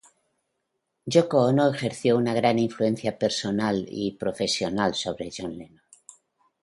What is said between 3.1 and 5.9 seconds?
personal y profesional sobre John Lennon.